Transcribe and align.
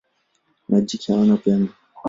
Majike 0.69 1.07
hawana 1.13 1.37
pembe. 1.43 1.71